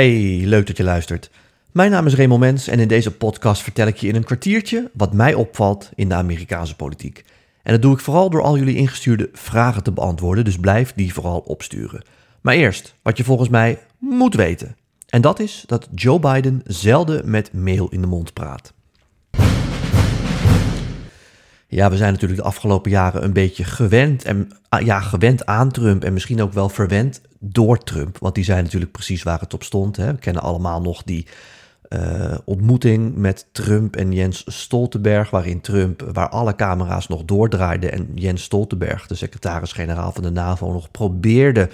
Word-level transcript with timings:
Hey, 0.00 0.42
leuk 0.44 0.66
dat 0.66 0.76
je 0.76 0.84
luistert. 0.84 1.30
Mijn 1.72 1.90
naam 1.90 2.06
is 2.06 2.14
Raymond 2.14 2.40
Mens 2.40 2.68
en 2.68 2.78
in 2.78 2.88
deze 2.88 3.16
podcast 3.16 3.62
vertel 3.62 3.86
ik 3.86 3.96
je 3.96 4.08
in 4.08 4.14
een 4.14 4.24
kwartiertje 4.24 4.90
wat 4.92 5.12
mij 5.12 5.34
opvalt 5.34 5.90
in 5.94 6.08
de 6.08 6.14
Amerikaanse 6.14 6.76
politiek. 6.76 7.24
En 7.62 7.72
dat 7.72 7.82
doe 7.82 7.94
ik 7.94 8.00
vooral 8.00 8.30
door 8.30 8.42
al 8.42 8.58
jullie 8.58 8.76
ingestuurde 8.76 9.28
vragen 9.32 9.82
te 9.82 9.92
beantwoorden, 9.92 10.44
dus 10.44 10.58
blijf 10.58 10.92
die 10.94 11.12
vooral 11.12 11.38
opsturen. 11.38 12.04
Maar 12.40 12.54
eerst, 12.54 12.94
wat 13.02 13.16
je 13.16 13.24
volgens 13.24 13.48
mij 13.48 13.78
moet 13.98 14.34
weten. 14.34 14.76
En 15.08 15.20
dat 15.20 15.40
is 15.40 15.64
dat 15.66 15.88
Joe 15.94 16.18
Biden 16.18 16.60
zelden 16.64 17.30
met 17.30 17.52
meel 17.52 17.88
in 17.88 18.00
de 18.00 18.06
mond 18.06 18.32
praat. 18.32 18.72
Ja, 21.66 21.90
we 21.90 21.96
zijn 21.96 22.12
natuurlijk 22.12 22.40
de 22.40 22.46
afgelopen 22.46 22.90
jaren 22.90 23.24
een 23.24 23.32
beetje 23.32 23.64
gewend, 23.64 24.24
en, 24.24 24.48
ah, 24.68 24.80
ja, 24.84 25.00
gewend 25.00 25.46
aan 25.46 25.70
Trump 25.70 26.04
en 26.04 26.12
misschien 26.12 26.42
ook 26.42 26.52
wel 26.52 26.68
verwend 26.68 27.20
door 27.40 27.78
Trump. 27.78 28.18
Want 28.18 28.34
die 28.34 28.44
zei 28.44 28.62
natuurlijk 28.62 28.92
precies 28.92 29.22
waar 29.22 29.40
het 29.40 29.54
op 29.54 29.62
stond. 29.62 29.96
Hè. 29.96 30.12
We 30.12 30.18
kennen 30.18 30.42
allemaal 30.42 30.80
nog 30.80 31.02
die 31.02 31.26
uh, 31.88 32.38
ontmoeting 32.44 33.16
met 33.16 33.46
Trump 33.52 33.96
en 33.96 34.12
Jens 34.12 34.44
Stoltenberg, 34.46 35.30
waarin 35.30 35.60
Trump, 35.60 36.10
waar 36.12 36.28
alle 36.28 36.54
camera's 36.54 37.08
nog 37.08 37.24
doordraaiden 37.24 37.92
en 37.92 38.08
Jens 38.14 38.42
Stoltenberg, 38.42 39.06
de 39.06 39.14
secretaris-generaal 39.14 40.12
van 40.12 40.22
de 40.22 40.30
NAVO, 40.30 40.72
nog 40.72 40.90
probeerde 40.90 41.68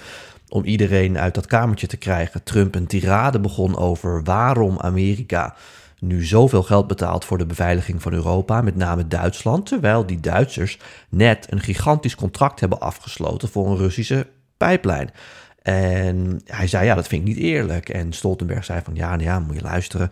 om 0.49 0.63
iedereen 0.63 1.17
uit 1.17 1.33
dat 1.33 1.45
kamertje 1.45 1.87
te 1.87 1.97
krijgen. 1.97 2.43
Trump 2.43 2.75
een 2.75 2.87
tirade 2.87 3.39
begon 3.39 3.77
over 3.77 4.23
waarom 4.23 4.79
Amerika 4.79 5.55
nu 5.99 6.25
zoveel 6.25 6.63
geld 6.63 6.87
betaalt 6.87 7.25
voor 7.25 7.37
de 7.37 7.45
beveiliging 7.45 8.01
van 8.01 8.13
Europa, 8.13 8.61
met 8.61 8.75
name 8.75 9.07
Duitsland, 9.07 9.65
terwijl 9.65 10.05
die 10.05 10.19
Duitsers 10.19 10.79
net 11.09 11.47
een 11.49 11.61
gigantisch 11.61 12.15
contract 12.15 12.59
hebben 12.59 12.79
afgesloten 12.79 13.49
voor 13.49 13.67
een 13.67 13.77
Russische 13.77 14.27
pijplijn. 14.57 15.11
En 15.67 16.41
hij 16.45 16.67
zei, 16.67 16.85
ja, 16.85 16.95
dat 16.95 17.07
vind 17.07 17.21
ik 17.21 17.27
niet 17.27 17.43
eerlijk. 17.43 17.89
En 17.89 18.13
Stoltenberg 18.13 18.65
zei 18.65 18.81
van, 18.83 18.95
ja, 18.95 19.09
nou 19.09 19.23
ja, 19.23 19.39
moet 19.39 19.55
je 19.55 19.61
luisteren. 19.61 20.09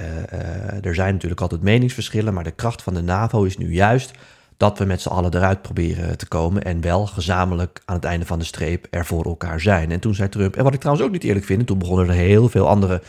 Uh, 0.00 0.06
uh, 0.06 0.84
er 0.84 0.94
zijn 0.94 1.12
natuurlijk 1.12 1.40
altijd 1.40 1.62
meningsverschillen, 1.62 2.34
maar 2.34 2.44
de 2.44 2.50
kracht 2.50 2.82
van 2.82 2.94
de 2.94 3.02
NAVO 3.02 3.42
is 3.42 3.56
nu 3.56 3.72
juist 3.72 4.10
dat 4.56 4.78
we 4.78 4.84
met 4.84 5.00
z'n 5.00 5.08
allen 5.08 5.34
eruit 5.34 5.62
proberen 5.62 6.18
te 6.18 6.28
komen 6.28 6.62
en 6.62 6.80
wel 6.80 7.06
gezamenlijk 7.06 7.82
aan 7.84 7.94
het 7.94 8.04
einde 8.04 8.26
van 8.26 8.38
de 8.38 8.44
streep 8.44 8.86
er 8.90 9.06
voor 9.06 9.24
elkaar 9.24 9.60
zijn. 9.60 9.90
En 9.90 10.00
toen 10.00 10.14
zei 10.14 10.28
Trump, 10.28 10.56
en 10.56 10.64
wat 10.64 10.74
ik 10.74 10.80
trouwens 10.80 11.06
ook 11.06 11.12
niet 11.12 11.24
eerlijk 11.24 11.46
vind, 11.46 11.60
en 11.60 11.66
toen 11.66 11.78
begonnen 11.78 12.08
er 12.08 12.14
heel 12.14 12.48
veel 12.48 12.68
andere 12.68 13.02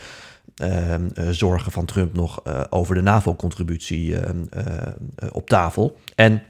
uh, 0.62 0.94
zorgen 1.30 1.72
van 1.72 1.84
Trump 1.84 2.14
nog 2.14 2.42
over 2.70 2.94
de 2.94 3.02
NAVO-contributie 3.02 4.16
op 5.32 5.48
tafel. 5.48 5.98
En 6.14 6.42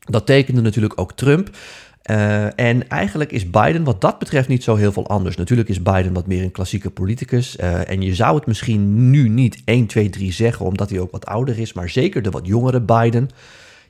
dat 0.00 0.26
tekende 0.26 0.60
natuurlijk 0.60 1.00
ook 1.00 1.12
Trump. 1.12 1.50
Uh, 2.10 2.58
en 2.58 2.88
eigenlijk 2.88 3.32
is 3.32 3.50
Biden 3.50 3.84
wat 3.84 4.00
dat 4.00 4.18
betreft 4.18 4.48
niet 4.48 4.62
zo 4.62 4.74
heel 4.74 4.92
veel 4.92 5.06
anders. 5.06 5.36
Natuurlijk 5.36 5.68
is 5.68 5.82
Biden 5.82 6.12
wat 6.12 6.26
meer 6.26 6.42
een 6.42 6.50
klassieke 6.50 6.90
politicus. 6.90 7.56
Uh, 7.56 7.90
en 7.90 8.02
je 8.02 8.14
zou 8.14 8.36
het 8.36 8.46
misschien 8.46 9.10
nu 9.10 9.28
niet 9.28 9.62
1, 9.64 9.86
2, 9.86 10.10
3 10.10 10.32
zeggen, 10.32 10.66
omdat 10.66 10.90
hij 10.90 11.00
ook 11.00 11.10
wat 11.10 11.26
ouder 11.26 11.58
is. 11.58 11.72
Maar 11.72 11.88
zeker 11.88 12.22
de 12.22 12.30
wat 12.30 12.46
jongere 12.46 12.80
Biden. 12.80 13.30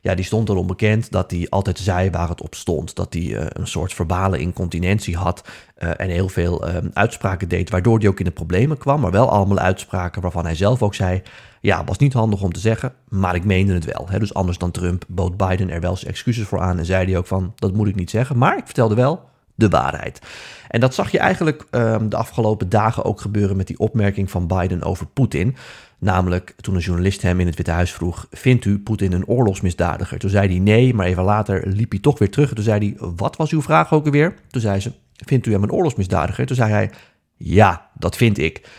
Ja, 0.01 0.15
die 0.15 0.25
stond 0.25 0.49
erom 0.49 0.67
bekend 0.67 1.11
dat 1.11 1.31
hij 1.31 1.47
altijd 1.49 1.79
zei 1.79 2.09
waar 2.09 2.29
het 2.29 2.41
op 2.41 2.55
stond. 2.55 2.95
Dat 2.95 3.13
hij 3.13 3.21
uh, 3.21 3.45
een 3.47 3.67
soort 3.67 3.93
verbale 3.93 4.39
incontinentie 4.39 5.17
had. 5.17 5.47
en 5.75 6.09
heel 6.09 6.29
veel 6.29 6.65
uitspraken 6.93 7.49
deed, 7.49 7.69
waardoor 7.69 7.99
hij 7.99 8.07
ook 8.07 8.19
in 8.19 8.25
de 8.25 8.31
problemen 8.31 8.77
kwam. 8.77 9.01
Maar 9.01 9.11
wel 9.11 9.29
allemaal 9.29 9.59
uitspraken 9.59 10.21
waarvan 10.21 10.45
hij 10.45 10.55
zelf 10.55 10.83
ook 10.83 10.95
zei. 10.95 11.21
Ja, 11.61 11.83
was 11.83 11.97
niet 11.97 12.13
handig 12.13 12.41
om 12.41 12.53
te 12.53 12.59
zeggen, 12.59 12.93
maar 13.07 13.35
ik 13.35 13.43
meende 13.43 13.73
het 13.73 13.85
wel. 13.85 14.07
Hè? 14.09 14.19
Dus 14.19 14.33
anders 14.33 14.57
dan 14.57 14.71
Trump 14.71 15.05
bood 15.07 15.37
Biden 15.37 15.69
er 15.69 15.81
wel 15.81 15.95
zijn 15.95 16.11
excuses 16.11 16.47
voor 16.47 16.59
aan 16.59 16.77
en 16.77 16.85
zei 16.85 17.05
hij 17.05 17.17
ook 17.17 17.27
van, 17.27 17.53
dat 17.55 17.73
moet 17.73 17.87
ik 17.87 17.95
niet 17.95 18.09
zeggen, 18.09 18.37
maar 18.37 18.57
ik 18.57 18.65
vertelde 18.65 18.95
wel 18.95 19.29
de 19.59 19.69
waarheid. 19.69 20.19
En 20.67 20.79
dat 20.79 20.93
zag 20.93 21.11
je 21.11 21.19
eigenlijk 21.19 21.65
um, 21.71 22.09
de 22.09 22.15
afgelopen 22.15 22.69
dagen 22.69 23.05
ook 23.05 23.21
gebeuren 23.21 23.57
met 23.57 23.67
die 23.67 23.79
opmerking 23.79 24.31
van 24.31 24.47
Biden 24.47 24.83
over 24.83 25.05
Poetin. 25.05 25.55
Namelijk 25.99 26.53
toen 26.61 26.75
een 26.75 26.81
journalist 26.81 27.21
hem 27.21 27.39
in 27.39 27.45
het 27.45 27.55
Witte 27.55 27.71
Huis 27.71 27.91
vroeg: 27.91 28.27
Vindt 28.31 28.65
u 28.65 28.79
Poetin 28.79 29.13
een 29.13 29.27
oorlogsmisdadiger? 29.27 30.19
Toen 30.19 30.29
zei 30.29 30.47
hij 30.47 30.59
nee, 30.59 30.93
maar 30.93 31.05
even 31.05 31.23
later 31.23 31.67
liep 31.67 31.91
hij 31.91 31.99
toch 31.99 32.19
weer 32.19 32.29
terug. 32.29 32.53
toen 32.53 32.63
zei 32.63 32.79
hij: 32.79 33.09
Wat 33.15 33.35
was 33.35 33.51
uw 33.51 33.61
vraag 33.61 33.93
ook 33.93 34.05
alweer? 34.05 34.33
Toen 34.47 34.61
zei 34.61 34.79
ze: 34.79 34.91
Vindt 35.25 35.45
u 35.45 35.51
hem 35.51 35.63
een 35.63 35.71
oorlogsmisdadiger? 35.71 36.45
Toen 36.45 36.55
zei 36.55 36.71
hij: 36.71 36.91
Ja, 37.37 37.89
dat 37.93 38.15
vind 38.15 38.37
ik. 38.37 38.69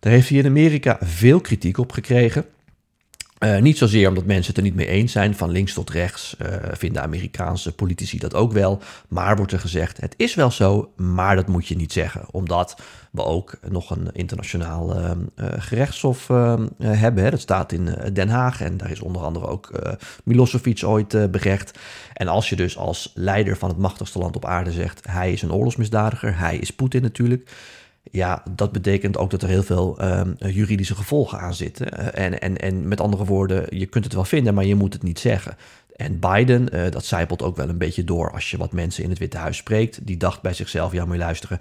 Daar 0.00 0.12
heeft 0.12 0.28
hij 0.28 0.38
in 0.38 0.46
Amerika 0.46 0.98
veel 1.00 1.40
kritiek 1.40 1.78
op 1.78 1.92
gekregen. 1.92 2.44
Uh, 3.44 3.58
niet 3.58 3.78
zozeer 3.78 4.08
omdat 4.08 4.24
mensen 4.24 4.46
het 4.46 4.56
er 4.56 4.62
niet 4.62 4.74
mee 4.74 4.86
eens 4.86 5.12
zijn, 5.12 5.34
van 5.34 5.50
links 5.50 5.72
tot 5.72 5.90
rechts 5.90 6.36
uh, 6.42 6.48
vinden 6.72 7.02
Amerikaanse 7.02 7.72
politici 7.72 8.18
dat 8.18 8.34
ook 8.34 8.52
wel. 8.52 8.82
Maar 9.08 9.36
wordt 9.36 9.52
er 9.52 9.60
gezegd, 9.60 10.00
het 10.00 10.14
is 10.16 10.34
wel 10.34 10.50
zo, 10.50 10.92
maar 10.96 11.36
dat 11.36 11.48
moet 11.48 11.66
je 11.66 11.76
niet 11.76 11.92
zeggen. 11.92 12.22
Omdat 12.30 12.80
we 13.10 13.24
ook 13.24 13.58
nog 13.68 13.90
een 13.90 14.08
internationaal 14.12 14.96
uh, 14.96 15.10
gerechtshof 15.36 16.26
hebben. 16.78 17.24
Hè. 17.24 17.30
Dat 17.30 17.40
staat 17.40 17.72
in 17.72 17.94
Den 18.12 18.28
Haag 18.28 18.60
en 18.60 18.76
daar 18.76 18.90
is 18.90 19.00
onder 19.00 19.22
andere 19.22 19.46
ook 19.46 19.94
Milosevic 20.24 20.82
ooit 20.84 21.30
berecht. 21.30 21.78
En 22.12 22.28
als 22.28 22.48
je 22.48 22.56
dus 22.56 22.76
als 22.76 23.12
leider 23.14 23.56
van 23.56 23.68
het 23.68 23.78
machtigste 23.78 24.18
land 24.18 24.36
op 24.36 24.44
aarde 24.44 24.72
zegt, 24.72 25.06
hij 25.08 25.32
is 25.32 25.42
een 25.42 25.52
oorlogsmisdadiger, 25.52 26.38
hij 26.38 26.56
is 26.56 26.70
Poetin 26.70 27.02
natuurlijk 27.02 27.50
ja, 28.02 28.42
dat 28.50 28.72
betekent 28.72 29.16
ook 29.16 29.30
dat 29.30 29.42
er 29.42 29.48
heel 29.48 29.62
veel 29.62 29.98
um, 30.02 30.36
juridische 30.38 30.94
gevolgen 30.94 31.40
aan 31.40 31.54
zitten. 31.54 32.00
Uh, 32.00 32.06
en, 32.24 32.40
en, 32.40 32.56
en 32.56 32.88
met 32.88 33.00
andere 33.00 33.24
woorden, 33.24 33.78
je 33.78 33.86
kunt 33.86 34.04
het 34.04 34.14
wel 34.14 34.24
vinden, 34.24 34.54
maar 34.54 34.64
je 34.64 34.74
moet 34.74 34.92
het 34.92 35.02
niet 35.02 35.18
zeggen. 35.18 35.56
En 35.96 36.18
Biden, 36.18 36.68
uh, 36.76 36.90
dat 36.90 37.04
zijpelt 37.04 37.42
ook 37.42 37.56
wel 37.56 37.68
een 37.68 37.78
beetje 37.78 38.04
door 38.04 38.32
als 38.32 38.50
je 38.50 38.56
wat 38.56 38.72
mensen 38.72 39.04
in 39.04 39.10
het 39.10 39.18
Witte 39.18 39.38
Huis 39.38 39.56
spreekt. 39.56 40.06
Die 40.06 40.16
dacht 40.16 40.42
bij 40.42 40.54
zichzelf, 40.54 40.92
ja 40.92 41.04
moet 41.04 41.14
je 41.14 41.20
luisteren, 41.20 41.58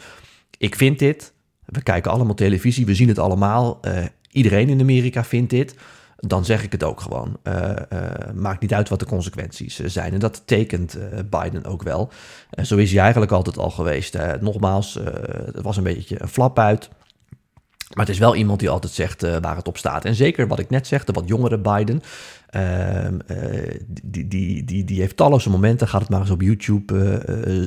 ik 0.57 0.75
vind 0.75 0.99
dit. 0.99 1.33
We 1.65 1.83
kijken 1.83 2.11
allemaal 2.11 2.35
televisie, 2.35 2.85
we 2.85 2.95
zien 2.95 3.07
het 3.07 3.19
allemaal. 3.19 3.79
Uh, 3.87 4.03
iedereen 4.31 4.69
in 4.69 4.81
Amerika 4.81 5.23
vindt 5.23 5.49
dit 5.49 5.75
dan 6.19 6.45
zeg 6.45 6.63
ik 6.63 6.71
het 6.71 6.83
ook 6.83 7.01
gewoon. 7.01 7.37
Uh, 7.43 7.71
uh, 7.93 8.01
maakt 8.33 8.61
niet 8.61 8.73
uit 8.73 8.89
wat 8.89 8.99
de 8.99 9.05
consequenties 9.05 9.79
eh, 9.79 9.89
zijn. 9.89 10.13
En 10.13 10.19
dat 10.19 10.41
tekent 10.45 10.97
Biden 11.29 11.65
ook 11.65 11.83
wel. 11.83 12.11
zo 12.63 12.75
is 12.75 12.91
hij 12.91 13.01
eigenlijk 13.01 13.31
altijd 13.31 13.57
al 13.57 13.69
geweest. 13.69 14.17
nogmaals, 14.39 14.93
het 15.45 15.61
was 15.61 15.77
een 15.77 15.83
beetje 15.83 16.21
een 16.21 16.27
flap 16.27 16.59
uit. 16.59 16.89
Maar 17.93 18.05
het 18.05 18.13
is 18.13 18.19
wel 18.19 18.35
iemand 18.35 18.59
die 18.59 18.69
altijd 18.69 18.93
zegt 18.93 19.21
waar 19.21 19.55
het 19.55 19.67
op 19.67 19.77
staat. 19.77 20.05
En 20.05 20.15
zeker 20.15 20.47
wat 20.47 20.59
ik 20.59 20.69
net 20.69 20.87
zeg, 20.87 21.03
de 21.03 21.13
wat 21.13 21.27
jongere 21.27 21.57
Biden. 21.57 22.01
Ehm, 22.49 23.17
die, 24.03 24.27
die, 24.27 24.63
die, 24.63 24.83
die 24.83 24.99
heeft 24.99 25.17
talloze 25.17 25.49
momenten. 25.49 25.87
Ga 25.87 25.99
het 25.99 26.09
maar 26.09 26.19
eens 26.19 26.29
op 26.29 26.41
YouTube 26.41 27.21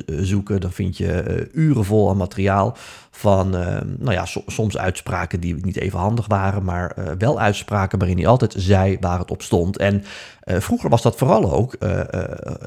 zoeken. 0.05 0.61
Dan 0.61 0.71
vind 0.71 0.97
je 0.97 1.49
uren 1.53 1.85
vol 1.85 2.09
aan 2.09 2.17
materiaal 2.17 2.77
van, 3.11 3.55
uh, 3.55 3.77
nou 3.97 4.11
ja, 4.11 4.25
soms 4.45 4.77
uitspraken 4.77 5.39
die 5.39 5.55
niet 5.55 5.77
even 5.77 5.99
handig 5.99 6.27
waren, 6.27 6.63
maar 6.63 6.95
wel 7.17 7.39
uitspraken 7.39 7.99
waarin 7.99 8.17
hij 8.17 8.27
altijd 8.27 8.55
zei 8.57 8.97
waar 8.99 9.19
het 9.19 9.31
op 9.31 9.41
stond. 9.41 9.77
En 9.77 10.03
vroeger 10.45 10.89
was 10.89 11.01
dat 11.01 11.15
vooral 11.15 11.51
ook 11.51 11.75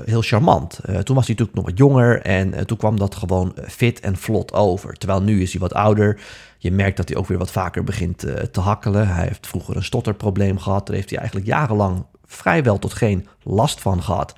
heel 0.05 0.23
charmant. 0.23 0.81
toen 0.85 1.17
was 1.17 1.27
hij 1.27 1.37
natuurlijk 1.37 1.55
nog 1.55 1.65
wat 1.65 1.79
jonger 1.79 2.23
en 2.23 2.67
toen 2.67 2.77
kwam 2.77 2.99
dat 2.99 3.15
gewoon 3.15 3.55
fit 3.67 4.01
en 4.01 4.17
vlot 4.17 4.53
over. 4.53 4.95
Terwijl 4.95 5.23
nu 5.23 5.43
is 5.43 5.53
hij 5.53 5.61
wat 5.61 5.75
ouder. 5.75 6.21
Je 6.59 6.73
merkt 6.73 6.97
dat 6.97 7.09
hij 7.09 7.19
ook 7.19 7.27
weer 7.27 7.39
wat 7.39 7.51
vaker 7.51 7.85
begint 7.85 8.19
te 8.51 8.61
hakkelen. 8.61 9.09
Hij 9.09 9.27
heeft 9.27 9.47
vroeger 9.47 9.77
een 9.77 9.85
stotterprobleem 9.85 10.59
gehad. 10.59 10.87
Daar 10.87 10.97
heeft 10.97 11.11
hij 11.11 11.19
eigenlijk 11.19 11.49
jarenlang 11.49 12.06
vrijwel 12.27 12.79
tot 12.79 12.95
geen 12.95 13.27
last 13.43 13.81
van 13.81 14.03
gehad. 14.03 14.35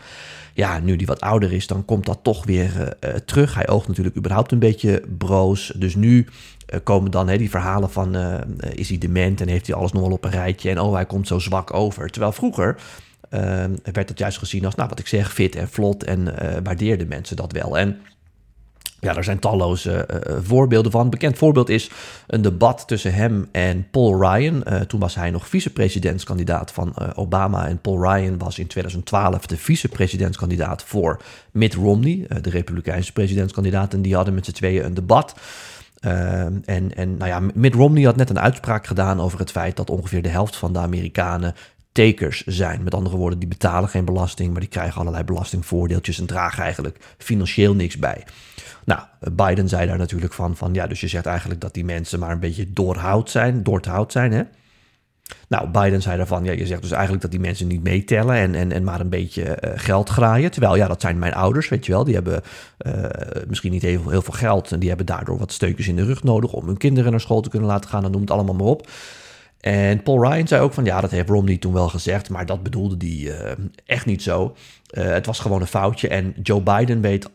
Ja, 0.55 0.79
nu 0.79 0.97
die 0.97 1.07
wat 1.07 1.21
ouder 1.21 1.53
is, 1.53 1.67
dan 1.67 1.85
komt 1.85 2.07
dat 2.07 2.19
toch 2.23 2.45
weer 2.45 2.97
uh, 3.05 3.11
terug. 3.11 3.55
Hij 3.55 3.69
oogt 3.69 3.89
natuurlijk 3.89 4.17
überhaupt 4.17 4.53
een 4.53 4.59
beetje 4.59 5.03
broos. 5.19 5.73
Dus 5.77 5.95
nu 5.95 6.27
uh, 6.75 6.81
komen 6.83 7.11
dan 7.11 7.27
die 7.27 7.51
verhalen 7.51 7.91
van 7.91 8.17
is 8.75 8.89
hij 8.89 8.99
dement 8.99 9.41
en 9.41 9.49
heeft 9.49 9.67
hij 9.67 9.77
alles 9.77 9.93
nog 9.93 10.03
wel 10.03 10.13
op 10.13 10.25
een 10.25 10.31
rijtje 10.31 10.71
en 10.71 10.81
oh, 10.81 10.95
hij 10.95 11.07
komt 11.07 11.27
zo 11.27 11.39
zwak 11.39 11.75
over. 11.75 12.11
Terwijl 12.11 12.33
vroeger 12.33 12.81
werd 13.93 14.09
het 14.09 14.19
juist 14.19 14.39
gezien 14.39 14.65
als, 14.65 14.75
nou 14.75 14.89
wat 14.89 14.99
ik 14.99 15.07
zeg, 15.07 15.33
fit 15.33 15.57
en 15.57 15.69
vlot 15.69 16.05
en 16.05 16.35
waardeerden 16.63 17.09
mensen 17.09 17.37
dat 17.37 17.53
wel. 17.53 17.79
En 17.79 18.01
ja, 19.01 19.17
er 19.17 19.25
zijn 19.25 19.39
talloze 19.39 20.09
uh, 20.11 20.37
voorbeelden 20.43 20.93
van. 20.93 21.11
Bekend 21.11 21.39
voorbeeld 21.39 21.69
is 21.69 21.91
een 22.27 22.43
debat 22.43 22.87
tussen 22.87 23.15
hem 23.15 23.49
en 23.53 23.87
Paul 23.91 24.21
Ryan. 24.21 24.63
Uh, 24.67 24.81
toen 24.81 25.01
was 25.01 25.15
hij 25.15 25.31
nog 25.31 25.49
vicepresidentskandidaat 25.49 26.73
van 26.73 26.95
Obama. 27.15 27.67
En 27.69 27.81
Paul 27.81 28.03
Ryan 28.03 28.39
was 28.39 28.59
in 28.59 28.67
2012 28.67 29.47
de 29.47 29.57
vicepresidentskandidaat 29.57 30.83
voor 30.83 31.23
Mitt 31.51 31.75
Romney, 31.75 32.27
de 32.41 32.51
Republikeinse 32.51 33.13
presidentskandidaat. 33.13 33.95
En 33.95 34.03
die 34.03 34.15
hadden 34.15 34.35
met 34.35 34.45
z'n 34.45 34.53
tweeën 34.53 34.85
een 34.85 34.95
debat. 34.95 35.35
en, 36.01 36.95
en 36.95 37.17
nou 37.17 37.27
ja, 37.27 37.41
Mitt 37.55 37.75
Romney 37.75 38.05
had 38.05 38.17
net 38.17 38.31
een 38.31 38.41
uitspraak 38.41 38.87
gedaan 38.87 39.21
over 39.21 39.39
het 39.39 39.51
feit 39.51 39.77
dat 39.77 39.91
ongeveer 39.91 40.23
de 40.23 40.29
helft 40.29 40.57
van 40.57 40.73
de 40.73 40.79
Amerikanen 40.79 41.55
takers 41.99 42.45
zijn. 42.47 42.83
Met 42.83 42.95
andere 42.95 43.17
woorden, 43.17 43.39
die 43.39 43.49
betalen 43.49 43.89
geen 43.89 44.05
belasting, 44.05 44.51
maar 44.51 44.61
die 44.61 44.69
krijgen 44.69 45.01
allerlei 45.01 45.25
belastingvoordeeltjes 45.25 46.19
en 46.19 46.27
dragen 46.27 46.63
eigenlijk 46.63 46.99
financieel 47.19 47.75
niks 47.75 47.97
bij. 47.97 48.25
Nou, 48.85 49.01
Biden 49.33 49.69
zei 49.69 49.87
daar 49.87 49.99
natuurlijk 49.99 50.33
van, 50.33 50.57
van 50.57 50.75
ja, 50.75 50.87
dus 50.87 51.01
je 51.01 51.09
zegt 51.09 51.27
eigenlijk 51.27 51.61
dat 51.61 51.75
die 51.75 51.85
mensen 51.85 52.19
maar 52.19 52.31
een 52.31 52.41
beetje 52.41 52.73
doorhoud 52.73 53.31
zijn, 53.31 53.63
doorhoud 53.63 54.13
zijn, 54.13 54.33
hè? 54.33 54.43
Nou, 55.49 55.69
Biden 55.69 56.03
zei 56.03 56.17
daarvan, 56.17 56.45
ja, 56.45 56.53
je 56.53 56.67
zegt 56.67 56.83
dus 56.83 56.91
eigenlijk 56.91 57.23
dat 57.23 57.31
die 57.31 57.41
mensen 57.41 57.67
niet 57.67 57.83
meetellen 57.83 58.35
en, 58.37 58.55
en, 58.55 58.73
en 58.73 58.85
maar 58.85 59.01
een 59.01 59.09
beetje 59.09 59.43
uh, 59.43 59.71
geld 59.75 60.09
graaien. 60.09 60.51
Terwijl, 60.51 60.77
ja, 60.77 60.89
dat 60.89 61.01
zijn 61.01 61.19
mijn 61.19 61.35
ouders, 61.35 61.69
weet 61.69 61.87
je 61.87 61.93
wel. 61.93 62.05
Die 62.05 62.15
hebben 62.15 62.43
uh, 62.87 63.05
misschien 63.49 63.73
niet 63.73 63.83
heel, 63.83 64.09
heel 64.09 64.23
veel 64.23 64.35
geld 64.35 64.73
en 64.73 64.79
die 64.79 64.89
hebben 64.89 65.07
daardoor 65.07 65.39
wat 65.39 65.53
steukjes 65.53 65.89
in 65.89 65.97
de 65.97 66.05
rug 66.05 66.23
nodig 66.23 66.53
om 66.53 66.67
hun 66.67 66.77
kinderen 66.77 67.11
naar 67.11 67.21
school 67.21 67.41
te 67.41 67.49
kunnen 67.49 67.69
laten 67.69 67.91
gaan. 67.91 68.03
Dan 68.03 68.11
noem 68.11 68.21
het 68.21 68.31
allemaal 68.31 68.55
maar 68.55 68.67
op. 68.67 68.89
En 69.61 70.03
Paul 70.03 70.23
Ryan 70.23 70.49
zei 70.49 70.63
ook 70.63 70.73
van, 70.73 70.85
ja, 70.85 71.01
dat 71.01 71.11
heeft 71.11 71.29
Romney 71.29 71.57
toen 71.57 71.73
wel 71.73 71.89
gezegd, 71.89 72.29
maar 72.29 72.47
dat 72.47 72.63
bedoelde 72.63 72.97
hij 72.99 73.17
uh, 73.17 73.65
echt 73.87 74.07
niet 74.07 74.23
zo. 74.23 74.57
het 74.91 75.27
was 75.27 75.39
gewoon 75.39 75.61
een 75.61 75.67
foutje 75.67 76.09
en 76.09 76.35
Joe 76.43 76.63
Biden 76.63 77.01
weet 77.01 77.31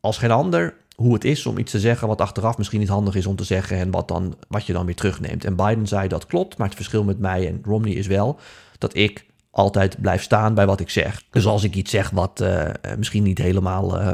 als 0.00 0.18
geen 0.18 0.30
ander 0.30 0.74
hoe 0.96 1.14
het 1.14 1.24
is 1.24 1.46
om 1.46 1.58
iets 1.58 1.70
te 1.70 1.80
zeggen 1.80 2.08
wat 2.08 2.20
achteraf 2.20 2.58
misschien 2.58 2.80
niet 2.80 2.88
handig 2.88 3.14
is 3.14 3.26
om 3.26 3.36
te 3.36 3.44
zeggen 3.44 3.76
en 3.76 3.90
wat, 3.90 4.08
dan, 4.08 4.36
wat 4.48 4.66
je 4.66 4.72
dan 4.72 4.86
weer 4.86 4.94
terugneemt. 4.94 5.44
En 5.44 5.56
Biden 5.56 5.86
zei 5.86 6.08
dat 6.08 6.26
klopt, 6.26 6.56
maar 6.56 6.66
het 6.66 6.76
verschil 6.76 7.04
met 7.04 7.18
mij 7.18 7.46
en 7.46 7.60
Romney 7.64 7.92
is 7.92 8.06
wel 8.06 8.38
dat 8.78 8.96
ik 8.96 9.26
altijd 9.50 10.00
blijf 10.00 10.22
staan 10.22 10.54
bij 10.54 10.66
wat 10.66 10.80
ik 10.80 10.90
zeg. 10.90 11.22
Dus 11.30 11.46
als 11.46 11.64
ik 11.64 11.74
iets 11.74 11.90
zeg 11.90 12.10
wat 12.10 12.40
uh, 12.40 12.64
misschien 12.98 13.22
niet 13.22 13.38
helemaal 13.38 14.00
uh, 14.00 14.12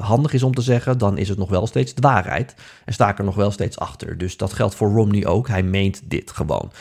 handig 0.00 0.32
is 0.32 0.42
om 0.42 0.54
te 0.54 0.62
zeggen, 0.62 0.98
dan 0.98 1.18
is 1.18 1.28
het 1.28 1.38
nog 1.38 1.50
wel 1.50 1.66
steeds 1.66 1.94
de 1.94 2.00
waarheid. 2.00 2.54
En 2.84 2.92
sta 2.92 3.08
ik 3.08 3.18
er 3.18 3.24
nog 3.24 3.34
wel 3.34 3.50
steeds 3.50 3.78
achter. 3.78 4.18
Dus 4.18 4.36
dat 4.36 4.52
geldt 4.52 4.74
voor 4.74 4.92
Romney 4.92 5.26
ook. 5.26 5.48
Hij 5.48 5.62
meent 5.62 6.00
dit 6.04 6.30
gewoon. 6.30 6.72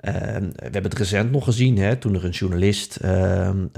Uh, 0.00 0.12
we 0.12 0.52
hebben 0.62 0.82
het 0.82 0.98
recent 0.98 1.30
nog 1.30 1.44
gezien, 1.44 1.78
hè, 1.78 1.96
toen 1.96 2.14
er 2.14 2.24
een 2.24 2.30
journalist 2.30 2.98
uh, 3.04 3.10
een, 3.42 3.70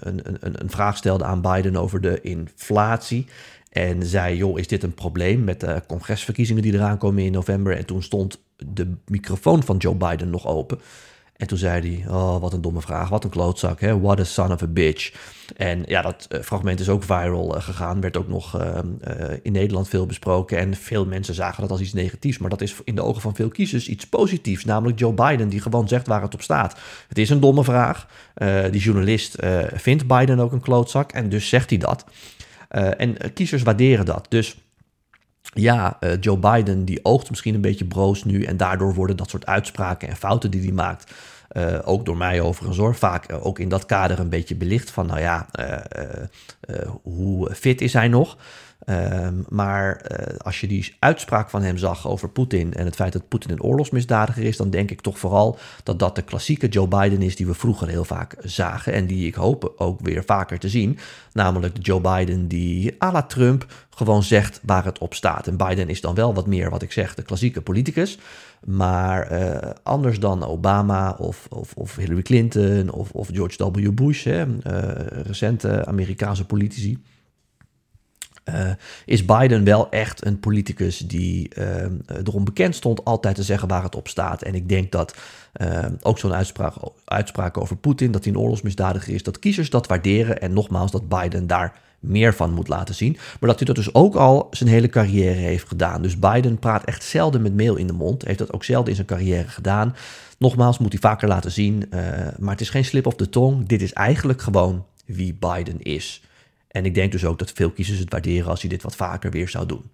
een, 0.00 0.40
een, 0.40 0.70
vraag 0.70 0.96
stelde 0.96 1.24
aan 1.24 1.40
Biden 1.40 1.76
over 1.76 2.00
de 2.00 2.20
inflatie. 2.20 3.26
En 3.70 4.06
zei, 4.06 4.36
joh, 4.36 4.58
is 4.58 4.68
dit 4.68 4.82
een 4.82 4.94
probleem 4.94 5.44
met 5.44 5.60
de 5.60 5.82
congresverkiezingen 5.86 6.62
die 6.62 6.74
eraan 6.74 6.98
komen 6.98 7.24
in 7.24 7.32
november? 7.32 7.76
En 7.76 7.84
toen 7.84 8.02
stond 8.02 8.42
de 8.56 8.94
microfoon 9.06 9.62
van 9.62 9.76
Joe 9.76 9.94
Biden 9.94 10.30
nog 10.30 10.46
open. 10.46 10.80
En 11.38 11.46
toen 11.46 11.58
zei 11.58 12.00
hij, 12.02 12.14
oh, 12.14 12.40
wat 12.40 12.52
een 12.52 12.60
domme 12.60 12.80
vraag, 12.80 13.08
wat 13.08 13.24
een 13.24 13.30
klootzak, 13.30 13.80
hè? 13.80 14.00
what 14.00 14.20
a 14.20 14.24
son 14.24 14.52
of 14.52 14.62
a 14.62 14.66
bitch. 14.66 15.12
En 15.56 15.82
ja, 15.86 16.02
dat 16.02 16.28
uh, 16.30 16.40
fragment 16.40 16.80
is 16.80 16.88
ook 16.88 17.02
viral 17.02 17.56
uh, 17.56 17.62
gegaan, 17.62 18.00
werd 18.00 18.16
ook 18.16 18.28
nog 18.28 18.60
uh, 18.60 18.78
in 19.42 19.52
Nederland 19.52 19.88
veel 19.88 20.06
besproken. 20.06 20.58
En 20.58 20.74
veel 20.74 21.06
mensen 21.06 21.34
zagen 21.34 21.60
dat 21.60 21.70
als 21.70 21.80
iets 21.80 21.92
negatiefs. 21.92 22.38
Maar 22.38 22.50
dat 22.50 22.60
is 22.60 22.74
in 22.84 22.94
de 22.94 23.02
ogen 23.02 23.22
van 23.22 23.34
veel 23.34 23.48
kiezers 23.48 23.88
iets 23.88 24.06
positiefs, 24.06 24.64
namelijk 24.64 24.98
Joe 24.98 25.12
Biden, 25.12 25.48
die 25.48 25.60
gewoon 25.60 25.88
zegt 25.88 26.06
waar 26.06 26.22
het 26.22 26.34
op 26.34 26.42
staat. 26.42 26.78
Het 27.08 27.18
is 27.18 27.30
een 27.30 27.40
domme 27.40 27.64
vraag. 27.64 28.06
die 28.70 28.80
journalist 28.80 29.36
vindt 29.74 30.06
Biden 30.06 30.38
ook 30.38 30.52
een 30.52 30.60
klootzak 30.60 31.12
en 31.12 31.28
dus 31.28 31.48
zegt 31.48 31.70
hij 31.70 31.78
dat. 31.78 32.04
En 32.68 33.32
kiezers 33.34 33.62
waarderen 33.62 34.04
dat. 34.04 34.26
Dus 34.28 34.56
ja, 35.60 35.96
uh, 36.00 36.12
Joe 36.20 36.38
Biden 36.38 36.84
die 36.84 37.04
oogt 37.04 37.30
misschien 37.30 37.54
een 37.54 37.60
beetje 37.60 37.84
broos 37.84 38.24
nu. 38.24 38.42
En 38.42 38.56
daardoor 38.56 38.94
worden 38.94 39.16
dat 39.16 39.30
soort 39.30 39.46
uitspraken 39.46 40.08
en 40.08 40.16
fouten 40.16 40.50
die 40.50 40.62
hij 40.62 40.72
maakt. 40.72 41.12
Uh, 41.52 41.78
ook 41.84 42.04
door 42.04 42.16
mij 42.16 42.40
overigens 42.40 42.78
hoor. 42.78 42.94
Vaak 42.94 43.26
ook 43.42 43.58
in 43.58 43.68
dat 43.68 43.86
kader 43.86 44.18
een 44.18 44.28
beetje 44.28 44.56
belicht 44.56 44.90
van, 44.90 45.06
nou 45.06 45.20
ja, 45.20 45.46
hoe 47.02 47.54
fit 47.54 47.80
is 47.80 47.92
hij 47.92 48.08
nog? 48.08 48.36
Ehm, 48.88 49.34
maar 49.48 50.02
uh, 50.10 50.36
als 50.38 50.60
je 50.60 50.66
die 50.66 50.94
uitspraak 50.98 51.50
van 51.50 51.62
hem 51.62 51.76
zag 51.76 52.08
over 52.08 52.28
Poetin 52.28 52.74
en 52.74 52.84
het 52.84 52.94
feit 52.94 53.12
dat 53.12 53.28
Poetin 53.28 53.50
een 53.50 53.62
oorlogsmisdadiger 53.62 54.44
is, 54.44 54.56
dan 54.56 54.70
denk 54.70 54.90
ik 54.90 55.00
toch 55.00 55.18
vooral 55.18 55.58
dat 55.82 55.98
dat 55.98 56.14
de 56.14 56.22
klassieke 56.22 56.68
Joe 56.68 56.88
Biden 56.88 57.22
is 57.22 57.36
die 57.36 57.46
we 57.46 57.54
vroeger 57.54 57.88
heel 57.88 58.04
vaak 58.04 58.36
zagen 58.42 58.92
en 58.92 59.06
die 59.06 59.26
ik 59.26 59.34
hoop 59.34 59.72
ook 59.76 60.00
weer 60.00 60.24
vaker 60.24 60.58
te 60.58 60.68
zien. 60.68 60.98
Namelijk 61.32 61.74
de 61.74 61.80
Joe 61.80 62.00
Biden 62.00 62.48
die 62.48 63.02
à 63.02 63.12
la 63.12 63.22
Trump 63.22 63.66
gewoon 63.90 64.22
zegt 64.22 64.60
waar 64.62 64.84
het 64.84 64.98
op 64.98 65.14
staat. 65.14 65.46
En 65.46 65.56
Biden 65.56 65.88
is 65.88 66.00
dan 66.00 66.14
wel 66.14 66.34
wat 66.34 66.46
meer, 66.46 66.70
wat 66.70 66.82
ik 66.82 66.92
zeg, 66.92 67.14
de 67.14 67.22
klassieke 67.22 67.60
politicus. 67.60 68.18
Maar 68.64 69.32
uh, 69.32 69.70
anders 69.82 70.20
dan 70.20 70.44
Obama 70.44 71.10
of, 71.18 71.46
of, 71.50 71.74
of 71.74 71.96
Hillary 71.96 72.22
Clinton 72.22 72.90
of, 72.90 73.10
of, 73.10 73.28
George 73.32 73.70
W. 73.70 73.90
Bush, 73.92 74.24
hè, 74.24 74.46
uh, 74.46 74.52
recente 75.22 75.86
Amerikaanse 75.86 76.44
politici 76.44 76.98
uh, 78.48 78.70
is 79.04 79.24
Biden 79.24 79.64
wel 79.64 79.90
echt 79.90 80.26
een 80.26 80.40
politicus 80.40 80.98
die 80.98 81.50
uh, 81.58 81.64
erom 82.24 82.44
bekend 82.44 82.74
stond 82.74 83.04
altijd 83.04 83.34
te 83.34 83.42
zeggen 83.42 83.68
waar 83.68 83.82
het 83.82 83.96
op 83.96 84.08
staat. 84.08 84.42
En 84.42 84.54
ik 84.54 84.68
denk 84.68 84.92
dat 84.92 85.16
uh, 85.60 85.84
ook 86.02 86.18
zo'n 86.18 86.34
uitspraak, 87.04 87.58
over 87.58 87.76
Poetin, 87.76 88.12
dat 88.12 88.24
hij 88.24 88.32
een 88.32 88.38
oorlogsmisdadiger 88.38 89.14
is, 89.14 89.22
dat 89.22 89.38
kiezers 89.38 89.70
dat 89.70 89.86
waarderen. 89.86 90.40
En 90.40 90.52
nogmaals, 90.52 90.90
dat 90.90 91.08
Biden 91.08 91.46
daar 91.46 91.80
meer 92.00 92.34
van 92.34 92.52
moet 92.52 92.68
laten 92.68 92.94
zien. 92.94 93.12
Maar 93.12 93.50
dat 93.50 93.56
hij 93.56 93.66
dat 93.66 93.76
dus 93.76 93.94
ook 93.94 94.14
al 94.14 94.46
zijn 94.50 94.70
hele 94.70 94.88
carrière 94.88 95.40
heeft 95.40 95.68
gedaan. 95.68 96.02
Dus 96.02 96.18
Biden 96.18 96.58
praat 96.58 96.84
echt 96.84 97.04
zelden 97.04 97.42
met 97.42 97.56
mail 97.56 97.76
in 97.76 97.86
de 97.86 97.92
mond. 97.92 98.24
Heeft 98.24 98.38
dat 98.38 98.52
ook 98.52 98.64
zelden 98.64 98.88
in 98.88 98.94
zijn 98.94 99.06
carrière 99.06 99.48
gedaan. 99.48 99.96
Nogmaals, 100.38 100.78
moet 100.78 100.92
hij 100.92 101.00
vaker 101.00 101.28
laten 101.28 101.50
zien. 101.50 101.88
maar 102.38 102.52
het 102.52 102.60
is 102.60 102.70
geen 102.70 102.84
slip 102.84 103.06
of 103.06 103.14
de 103.14 103.28
tong. 103.28 103.66
Dit 103.66 103.82
is 103.82 103.92
eigenlijk 103.92 104.42
gewoon 104.42 104.84
wie 105.04 105.34
Biden 105.34 105.82
is. 105.82 106.22
En 106.78 106.84
ik 106.84 106.94
denk 106.94 107.12
dus 107.12 107.24
ook 107.24 107.38
dat 107.38 107.52
veel 107.52 107.70
kiezers 107.70 107.98
het 107.98 108.12
waarderen 108.12 108.50
als 108.50 108.60
hij 108.60 108.70
dit 108.70 108.82
wat 108.82 108.96
vaker 108.96 109.30
weer 109.30 109.48
zou 109.48 109.66
doen. 109.66 109.90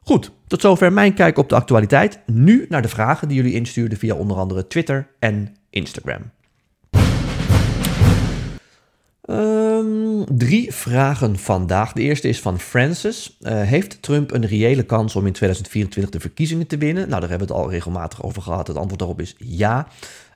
Goed, 0.00 0.30
tot 0.46 0.60
zover 0.60 0.92
mijn 0.92 1.14
kijk 1.14 1.38
op 1.38 1.48
de 1.48 1.54
actualiteit. 1.54 2.20
Nu 2.26 2.66
naar 2.68 2.82
de 2.82 2.88
vragen 2.88 3.28
die 3.28 3.36
jullie 3.36 3.54
instuurden 3.54 3.98
via 3.98 4.14
onder 4.14 4.36
andere 4.36 4.66
Twitter 4.66 5.08
en 5.18 5.56
Instagram. 5.70 6.30
Um, 9.30 10.24
drie 10.38 10.74
vragen 10.74 11.38
vandaag. 11.38 11.92
De 11.92 12.02
eerste 12.02 12.28
is 12.28 12.40
van 12.40 12.60
Francis. 12.60 13.36
Uh, 13.40 13.62
heeft 13.62 14.02
Trump 14.02 14.32
een 14.32 14.46
reële 14.46 14.82
kans 14.82 15.16
om 15.16 15.26
in 15.26 15.32
2024 15.32 16.12
de 16.12 16.20
verkiezingen 16.20 16.66
te 16.66 16.78
winnen? 16.78 17.08
Nou, 17.08 17.20
daar 17.20 17.30
hebben 17.30 17.48
we 17.48 17.54
het 17.54 17.62
al 17.62 17.70
regelmatig 17.70 18.22
over 18.22 18.42
gehad. 18.42 18.66
Het 18.66 18.76
antwoord 18.76 18.98
daarop 18.98 19.20
is 19.20 19.34
ja. 19.38 19.88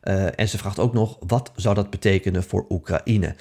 Uh, 0.05 0.26
en 0.34 0.49
ze 0.49 0.58
vraagt 0.58 0.78
ook 0.78 0.93
nog, 0.93 1.16
wat 1.26 1.52
zou 1.56 1.75
dat 1.75 1.90
betekenen 1.90 2.43
voor 2.43 2.66
Oekraïne? 2.69 3.34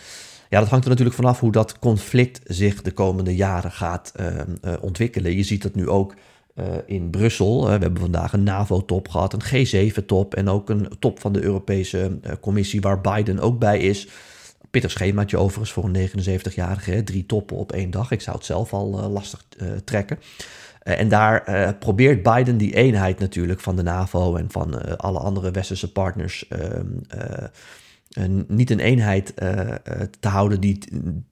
Ja, 0.49 0.59
dat 0.59 0.69
hangt 0.69 0.83
er 0.83 0.89
natuurlijk 0.89 1.17
vanaf 1.17 1.39
hoe 1.39 1.51
dat 1.51 1.79
conflict 1.79 2.41
zich 2.43 2.81
de 2.81 2.91
komende 2.91 3.35
jaren 3.35 3.71
gaat 3.71 4.13
uh, 4.19 4.27
uh, 4.27 4.73
ontwikkelen. 4.81 5.35
Je 5.35 5.43
ziet 5.43 5.61
dat 5.61 5.75
nu 5.75 5.89
ook 5.89 6.13
uh, 6.55 6.65
in 6.85 7.09
Brussel. 7.09 7.63
we 7.63 7.69
hebben 7.69 7.97
vandaag 7.97 8.33
een 8.33 8.43
NAVO-top 8.43 9.07
gehad, 9.07 9.33
een 9.33 9.67
G7-top 9.93 10.35
en 10.35 10.49
ook 10.49 10.69
een 10.69 10.91
top 10.99 11.19
van 11.19 11.33
de 11.33 11.41
Europese 11.41 12.19
Commissie 12.41 12.81
waar 12.81 13.01
Biden 13.01 13.39
ook 13.39 13.59
bij 13.59 13.79
is. 13.79 14.07
Pittig 14.69 14.91
schemaatje 14.91 15.37
overigens 15.37 15.71
voor 15.71 15.83
een 15.83 16.09
79-jarige. 16.09 17.03
Drie 17.03 17.25
toppen 17.25 17.57
op 17.57 17.71
één 17.71 17.91
dag. 17.91 18.11
Ik 18.11 18.21
zou 18.21 18.35
het 18.35 18.45
zelf 18.45 18.73
al 18.73 19.09
lastig 19.09 19.45
trekken. 19.83 20.19
en 20.83 21.09
daar 21.09 21.75
probeert 21.75 22.23
Biden 22.23 22.57
die 22.57 22.75
eenheid 22.75 23.19
natuurlijk 23.19 23.59
van 23.59 23.75
de 23.75 23.83
NAVO 23.83 24.35
en 24.35 24.51
van 24.51 24.97
alle 24.97 25.19
andere 25.19 25.51
westerse 25.51 25.91
partners 25.91 26.47
ehm, 28.19 28.43
niet 28.47 28.69
een 28.69 28.79
eenheid 28.79 29.33
uh, 29.43 29.49
te 30.19 30.27
houden 30.27 30.59
die 30.61 30.79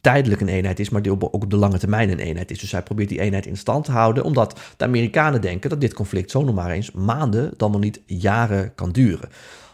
tijdelijk 0.02 0.42
een 0.42 0.48
eenheid 0.48 0.80
is, 0.80 0.90
maar 0.90 1.02
die 1.02 1.12
ook 1.12 1.34
op 1.34 1.50
de 1.50 1.58
lange 1.58 1.78
termijn 1.78 2.10
een 2.10 2.20
eenheid 2.20 2.52
is. 2.52 2.60
Dus 2.60 2.72
hij 2.72 2.84
probeert 2.84 3.10
die 3.10 3.20
eenheid 3.20 3.46
in 3.46 3.58
stand 3.58 3.86
te 3.86 3.92
houden, 3.92 4.24
omdat 4.24 4.60
de 4.78 4.86
Amerikanen 4.86 5.42
denken 5.42 5.70
dat 5.70 5.82
dit 5.82 5.94
conflict 5.94 6.32
zo 6.32 6.44
nog 6.44 6.56
maar 6.56 6.72
eens 6.72 6.92
maanden, 6.92 7.54
dan 7.58 7.72
wel 7.72 7.80
niet 7.80 8.02
jaren 8.06 8.76
kan 8.76 8.92
duren. 8.92 9.30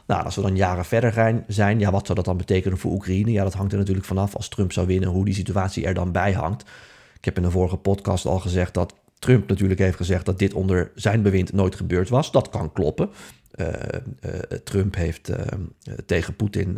Nou, 0.08 0.24
als 0.24 0.36
we 0.36 0.42
dan 0.42 0.56
jaren 0.56 0.86
verder 0.86 1.44
zijn, 1.48 1.80
ja, 1.80 1.92
wat 1.92 2.06
zou 2.06 2.18
dat 2.18 2.26
dan 2.26 2.38
betekenen 2.38 2.78
voor 2.78 2.92
Oekraïne? 2.92 3.32
Ja, 3.32 3.44
dat 3.44 3.54
hangt 3.54 3.72
er 3.72 3.78
natuurlijk 3.78 4.06
vanaf 4.06 4.36
als 4.36 4.50
Trump 4.50 4.72
zou 4.72 4.88
winnen, 4.88 5.10
hoe 5.10 5.26
die 5.26 5.34
situatie 5.34 5.86
er 5.86 5.94
dan 5.94 6.12
bij 6.12 6.34
hangt. 6.34 6.62
Ik 7.18 7.26
heb 7.26 7.38
in 7.38 7.44
een 7.44 7.52
vorige 7.52 7.78
podcast 7.78 8.26
al 8.26 8.40
gezegd 8.40 8.74
dat 8.74 8.94
Trump 9.20 9.50
natuurlijk 9.50 9.80
heeft 9.80 9.96
gezegd 9.96 10.26
dat 10.26 10.40
dit 10.40 10.54
onder 10.54 10.92
zijn 10.96 11.22
bewind 11.22 11.54
nooit 11.54 11.76
gebeurd 11.76 12.10
was. 12.10 12.32
Dat 12.32 12.50
kan 12.50 12.72
kloppen. 12.72 13.10
Uh, 13.60 13.68
uh, 14.26 14.32
Trump 14.64 14.96
heeft 14.96 15.30
uh, 15.30 15.36
tegen 16.06 16.36
Poetin, 16.36 16.78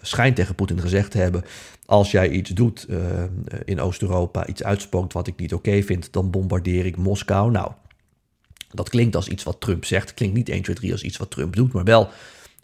schijnt 0.00 0.36
tegen 0.36 0.54
Poetin 0.54 0.80
gezegd 0.80 1.10
te 1.10 1.18
hebben: 1.18 1.44
als 1.86 2.10
jij 2.10 2.28
iets 2.28 2.50
doet 2.50 2.86
in 3.64 3.80
Oost-Europa, 3.80 4.46
iets 4.46 4.62
uitspookt 4.62 5.12
wat 5.12 5.26
ik 5.26 5.36
niet 5.36 5.54
oké 5.54 5.82
vind, 5.82 6.12
dan 6.12 6.30
bombardeer 6.30 6.86
ik 6.86 6.96
Moskou. 6.96 7.50
Nou, 7.50 7.72
dat 8.70 8.88
klinkt 8.88 9.16
als 9.16 9.28
iets 9.28 9.42
wat 9.42 9.60
Trump 9.60 9.84
zegt. 9.84 10.14
Klinkt 10.14 10.36
niet 10.36 10.48
1, 10.48 10.62
2, 10.62 10.76
3 10.76 10.92
als 10.92 11.02
iets 11.02 11.16
wat 11.16 11.30
Trump 11.30 11.56
doet, 11.56 11.72
maar 11.72 11.84
wel 11.84 12.08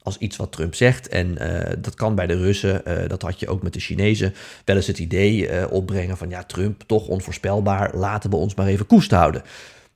als 0.02 0.18
iets 0.18 0.36
wat 0.36 0.52
Trump 0.52 0.74
zegt. 0.74 1.08
En 1.08 1.34
dat 1.78 1.94
kan 1.94 2.14
bij 2.14 2.26
de 2.26 2.36
Russen, 2.36 3.08
dat 3.08 3.22
had 3.22 3.40
je 3.40 3.48
ook 3.48 3.62
met 3.62 3.72
de 3.72 3.80
Chinezen, 3.80 4.34
wel 4.64 4.76
eens 4.76 4.86
het 4.86 4.98
idee 4.98 5.70
opbrengen 5.70 6.16
van 6.16 6.30
ja, 6.30 6.44
Trump 6.44 6.82
toch 6.86 7.08
onvoorspelbaar, 7.08 7.96
laten 7.96 8.30
we 8.30 8.36
ons 8.36 8.54
maar 8.54 8.66
even 8.66 8.86
koest 8.86 9.10
houden. 9.10 9.42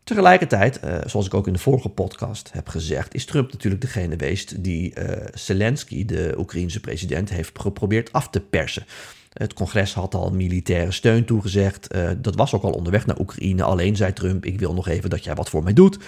Tegelijkertijd, 0.05 0.81
uh, 0.85 0.99
zoals 1.07 1.27
ik 1.27 1.35
ook 1.35 1.47
in 1.47 1.53
de 1.53 1.59
vorige 1.59 1.89
podcast 1.89 2.51
heb 2.53 2.69
gezegd, 2.69 3.15
is 3.15 3.25
Trump 3.25 3.53
natuurlijk 3.53 3.83
degene 3.83 4.11
geweest 4.11 4.65
die 4.65 4.95
uh, 4.99 5.27
Zelensky, 5.35 6.05
de 6.05 6.35
Oekraïense 6.39 6.81
president, 6.81 7.31
heeft 7.31 7.59
geprobeerd 7.59 8.13
af 8.13 8.29
te 8.29 8.41
persen. 8.41 8.85
Het 9.33 9.55
congres 9.55 9.95
had 9.95 10.15
al 10.15 10.31
militaire 10.31 10.93
steun 10.93 11.25
toegezegd. 11.25 11.95
Uh, 11.95 12.11
dat 12.19 12.35
was 12.35 12.55
ook 12.55 12.63
al 12.63 12.71
onderweg 12.71 13.07
naar 13.07 13.19
Oekraïne. 13.19 13.63
Alleen 13.63 13.97
zei 13.97 14.13
Trump: 14.13 14.45
Ik 14.45 14.59
wil 14.59 14.75
nog 14.75 14.89
even 14.89 15.11
dat 15.11 15.25
jij 15.25 15.35
wat 15.35 15.51
voor 15.51 15.63
mij 15.63 15.73
doet. 15.73 15.99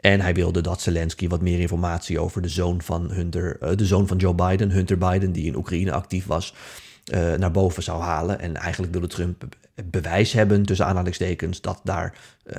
En 0.00 0.20
hij 0.20 0.34
wilde 0.34 0.60
dat 0.60 0.80
Zelensky 0.80 1.28
wat 1.28 1.40
meer 1.40 1.60
informatie 1.60 2.20
over 2.20 2.42
de 2.42 2.48
zoon 2.48 2.82
van, 2.82 3.10
Hunter, 3.10 3.76
de 3.76 3.86
zoon 3.86 4.06
van 4.06 4.16
Joe 4.16 4.34
Biden, 4.34 4.70
Hunter 4.70 4.98
Biden, 4.98 5.32
die 5.32 5.46
in 5.46 5.56
Oekraïne 5.56 5.92
actief 5.92 6.26
was, 6.26 6.54
uh, 7.14 7.34
naar 7.34 7.50
boven 7.50 7.82
zou 7.82 8.02
halen. 8.02 8.40
En 8.40 8.56
eigenlijk 8.56 8.92
wilde 8.92 9.06
Trump 9.06 9.44
bewijs 9.84 10.32
hebben, 10.32 10.66
tussen 10.66 10.86
aanhalingstekens, 10.86 11.60
dat 11.60 11.80
daar 11.84 12.18
uh, 12.44 12.56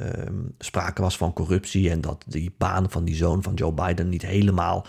uh, 0.00 0.10
sprake 0.58 1.02
was 1.02 1.16
van 1.16 1.32
corruptie 1.32 1.90
en 1.90 2.00
dat 2.00 2.24
die 2.26 2.54
baan 2.58 2.90
van 2.90 3.04
die 3.04 3.14
zoon 3.14 3.42
van 3.42 3.54
Joe 3.54 3.72
Biden 3.72 4.08
niet 4.08 4.22
helemaal 4.22 4.86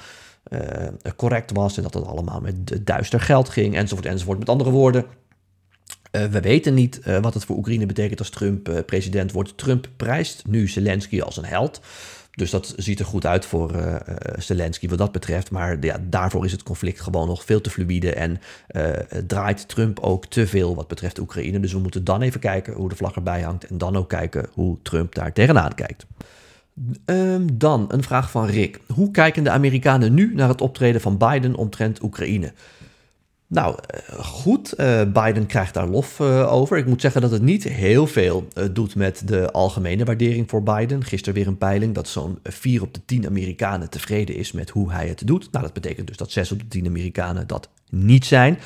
correct 1.16 1.52
was 1.52 1.78
en 1.78 1.84
dat 1.84 1.94
het 1.94 2.06
allemaal 2.06 2.42
met 2.42 2.86
duister 2.86 3.20
geld 3.20 3.50
ging, 3.50 3.76
enzovoort, 3.76 4.06
enzovoort. 4.08 4.40
Met 4.40 4.50
andere 4.50 4.70
woorden, 4.70 5.06
we 6.32 6.40
weten 6.42 6.74
niet 6.74 7.00
wat 7.22 7.34
het 7.34 7.46
voor 7.46 7.58
Oekraïne 7.58 7.86
betekent 7.86 8.20
als 8.20 8.30
Trump 8.30 8.84
president 8.86 9.32
wordt. 9.32 9.58
Trump 9.58 9.90
prijst 9.96 10.44
nu 10.48 10.68
Zelensky 10.68 11.22
als 11.22 11.38
een 11.38 11.46
held. 11.46 11.82
Dus 12.32 12.50
dat 12.50 12.74
ziet 12.78 13.00
er 13.00 13.06
goed 13.06 13.26
uit 13.26 13.46
voor 13.46 13.76
uh, 13.76 13.96
Zelensky 14.38 14.88
wat 14.88 14.98
dat 14.98 15.12
betreft. 15.12 15.52
Maar 15.52 15.78
ja, 15.82 15.98
daarvoor 16.02 16.46
is 16.46 16.52
het 16.52 16.64
conflict 16.64 17.02
gewoon 17.02 17.28
nog 17.28 17.46
veel 17.46 17.62
te 17.62 17.70
fluide. 17.70 18.14
En 18.14 18.40
draait 19.28 19.68
Trump 19.68 20.00
ook 20.00 20.26
te 20.26 20.48
veel 20.48 20.76
wat 20.76 20.88
betreft 20.88 21.20
Oekraïne. 21.20 21.60
Dus 21.60 21.74
we 21.74 21.80
moeten 21.80 22.04
dan 22.04 22.22
even 22.22 22.40
kijken 22.40 22.74
hoe 22.74 22.90
de 22.90 22.96
vlag 22.96 23.16
erbij 23.16 23.42
hangt. 23.42 23.64
En 23.64 23.78
dan 23.78 23.96
ook 23.96 24.10
kijken 24.10 24.46
hoe 24.54 24.78
Trump 24.82 25.16
daar 25.16 25.34
tegenaan 25.34 25.74
kijkt. 25.74 26.06
Um, 27.06 27.58
dan 27.58 27.86
een 27.88 28.04
vraag 28.04 28.32
van 28.32 28.46
Rick. 28.46 28.80
Hoe 28.94 29.12
kijken 29.12 29.44
de 29.44 29.50
Amerikanen 29.50 30.14
nu 30.14 30.34
naar 30.34 30.50
het 30.50 30.62
optreden 30.62 31.02
van 31.02 31.18
Biden 31.18 31.56
omtrent 31.56 32.04
Oekraïne? 32.04 32.54
Nou, 33.50 33.78
eh, 33.88 34.20
goed. 34.20 34.74
Uh, 34.80 35.02
Biden 35.04 35.46
krijgt 35.46 35.74
daar 35.74 35.88
lof 35.88 36.20
uh, 36.20 36.54
over. 36.54 36.78
Ik 36.78 36.86
moet 36.86 37.02
zeggen 37.02 37.22
dat 37.22 37.32
het 37.32 37.42
niet 37.42 37.64
heel 37.64 38.08
veel 38.08 38.48
doet 38.72 38.96
met 38.96 39.28
de 39.28 39.52
algemene 39.52 40.04
waardering 40.04 40.50
voor 40.50 40.64
Biden. 40.64 41.04
Gisteren 41.04 41.34
weer 41.34 41.48
een 41.48 41.58
peiling 41.58 41.94
dat 41.94 42.08
zo'n 42.08 42.40
4 42.44 42.82
op 42.82 42.94
de 42.94 43.00
10 43.06 43.26
Amerikanen 43.26 43.90
tevreden 43.90 44.36
is 44.36 44.52
met 44.52 44.70
hoe 44.70 44.92
hij 44.92 45.08
het 45.08 45.28
doet. 45.28 45.52
Nou, 45.52 45.64
dat 45.64 45.74
betekent 45.74 46.08
dus 46.08 46.18
dat 46.18 46.32
6 46.32 46.52
op 46.52 46.60
de 46.60 46.68
10 46.68 46.86
Amerikanen 46.86 47.48
dat 47.48 47.70
niet 47.90 48.26
zijn. 48.26 48.60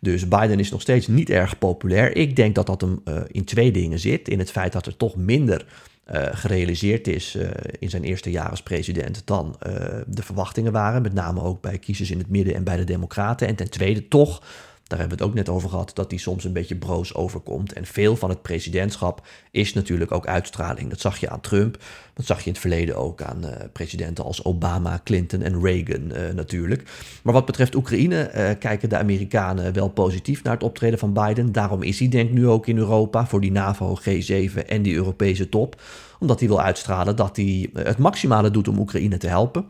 Dus 0.00 0.28
Biden 0.28 0.58
is 0.58 0.70
nog 0.70 0.80
steeds 0.80 1.06
niet 1.06 1.30
erg 1.30 1.58
populair. 1.58 2.16
Ik 2.16 2.36
denk 2.36 2.54
dat 2.54 2.66
dat 2.66 2.80
hem 2.80 3.02
in 3.26 3.44
twee 3.44 3.72
dingen 3.72 3.98
zit. 3.98 4.28
In 4.28 4.38
het 4.38 4.50
feit 4.50 4.72
dat 4.72 4.86
er 4.86 4.96
toch 4.96 5.16
minder 5.16 5.66
uh, 6.12 6.26
gerealiseerd 6.32 7.06
is 7.06 7.34
uh, 7.34 7.48
in 7.78 7.90
zijn 7.90 8.04
eerste 8.04 8.30
jaar 8.30 8.50
als 8.50 8.62
president 8.62 9.22
dan 9.24 9.56
uh, 9.66 9.74
de 10.06 10.22
verwachtingen 10.22 10.72
waren. 10.72 11.02
Met 11.02 11.14
name 11.14 11.42
ook 11.42 11.60
bij 11.60 11.78
kiezers 11.78 12.10
in 12.10 12.18
het 12.18 12.30
midden 12.30 12.54
en 12.54 12.64
bij 12.64 12.76
de 12.76 12.84
Democraten. 12.84 13.46
En 13.46 13.54
ten 13.54 13.70
tweede 13.70 14.08
toch 14.08 14.42
daar 14.86 14.98
hebben 14.98 15.18
we 15.18 15.24
het 15.24 15.32
ook 15.32 15.38
net 15.38 15.48
over 15.48 15.68
gehad, 15.68 15.90
dat 15.94 16.10
die 16.10 16.18
soms 16.18 16.44
een 16.44 16.52
beetje 16.52 16.76
broos 16.76 17.14
overkomt. 17.14 17.72
En 17.72 17.86
veel 17.86 18.16
van 18.16 18.28
het 18.28 18.42
presidentschap 18.42 19.26
is 19.50 19.72
natuurlijk 19.72 20.12
ook 20.12 20.26
uitstraling. 20.26 20.90
Dat 20.90 21.00
zag 21.00 21.18
je 21.18 21.28
aan 21.28 21.40
Trump, 21.40 21.78
dat 22.14 22.26
zag 22.26 22.38
je 22.38 22.44
in 22.44 22.52
het 22.52 22.60
verleden 22.60 22.96
ook 22.96 23.22
aan 23.22 23.44
uh, 23.44 23.50
presidenten 23.72 24.24
als 24.24 24.44
Obama, 24.44 25.00
Clinton 25.04 25.42
en 25.42 25.62
Reagan 25.62 26.10
uh, 26.12 26.34
natuurlijk. 26.34 26.82
Maar 27.22 27.32
wat 27.32 27.46
betreft 27.46 27.74
Oekraïne 27.74 28.30
uh, 28.34 28.50
kijken 28.58 28.88
de 28.88 28.98
Amerikanen 28.98 29.72
wel 29.72 29.88
positief 29.88 30.42
naar 30.42 30.54
het 30.54 30.62
optreden 30.62 30.98
van 30.98 31.12
Biden. 31.12 31.52
Daarom 31.52 31.82
is 31.82 31.98
hij 31.98 32.08
denk 32.08 32.28
ik 32.28 32.34
nu 32.34 32.48
ook 32.48 32.66
in 32.66 32.78
Europa 32.78 33.26
voor 33.26 33.40
die 33.40 33.52
NAVO, 33.52 33.98
G7 34.00 34.66
en 34.66 34.82
die 34.82 34.94
Europese 34.94 35.48
top. 35.48 35.80
Omdat 36.18 36.38
hij 36.38 36.48
wil 36.48 36.60
uitstralen 36.60 37.16
dat 37.16 37.36
hij 37.36 37.70
het 37.72 37.98
maximale 37.98 38.50
doet 38.50 38.68
om 38.68 38.78
Oekraïne 38.78 39.16
te 39.16 39.28
helpen. 39.28 39.66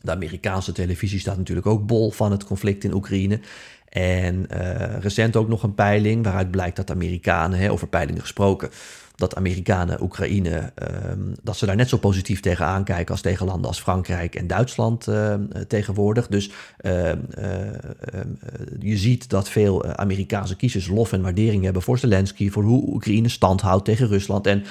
De 0.00 0.10
Amerikaanse 0.10 0.72
televisie 0.72 1.20
staat 1.20 1.36
natuurlijk 1.36 1.66
ook 1.66 1.86
bol 1.86 2.10
van 2.10 2.30
het 2.30 2.44
conflict 2.44 2.84
in 2.84 2.94
Oekraïne. 2.94 3.40
En 3.88 4.46
uh, 4.52 4.98
recent 4.98 5.36
ook 5.36 5.48
nog 5.48 5.62
een 5.62 5.74
peiling 5.74 6.24
waaruit 6.24 6.50
blijkt 6.50 6.76
dat 6.76 6.90
Amerikanen, 6.90 7.58
hè, 7.58 7.70
over 7.70 7.88
peilingen 7.88 8.20
gesproken, 8.20 8.70
dat 9.14 9.36
Amerikanen 9.36 10.02
Oekraïne, 10.02 10.72
um, 11.10 11.34
dat 11.42 11.56
ze 11.56 11.66
daar 11.66 11.76
net 11.76 11.88
zo 11.88 11.96
positief 11.96 12.40
tegen 12.40 12.66
aankijken 12.66 13.12
als 13.12 13.20
tegen 13.20 13.46
landen 13.46 13.68
als 13.68 13.80
Frankrijk 13.80 14.34
en 14.34 14.46
Duitsland 14.46 15.06
uh, 15.06 15.34
tegenwoordig. 15.68 16.26
Dus 16.26 16.50
uh, 16.80 17.12
je 18.80 18.96
ziet 18.96 19.30
dat 19.30 19.48
veel 19.48 19.84
Amerikaanse 19.84 20.56
kiezers 20.56 20.88
lof 20.88 21.12
en 21.12 21.22
waardering 21.22 21.64
hebben 21.64 21.82
voor 21.82 21.98
Zelensky, 21.98 22.50
voor 22.50 22.62
hoe 22.62 22.94
Oekraïne 22.94 23.28
stand 23.28 23.60
houdt 23.60 23.84
tegen 23.84 24.08
Rusland. 24.08 24.46
En 24.46 24.64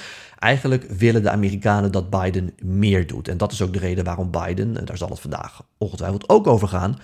eigenlijk 0.45 0.85
willen 0.89 1.23
de 1.23 1.29
Amerikanen 1.29 1.91
dat 1.91 2.09
Biden 2.09 2.53
meer 2.63 3.07
doet. 3.07 3.27
En 3.27 3.37
dat 3.37 3.51
is 3.51 3.61
ook 3.61 3.73
de 3.73 3.79
reden 3.79 4.03
waarom 4.03 4.31
Biden, 4.31 4.85
daar 4.85 4.97
zal 4.97 5.09
het 5.09 5.19
vandaag 5.19 5.61
ongetwijfeld 5.77 6.29
ook 6.29 6.47
over 6.47 6.67
gaan, 6.67 6.99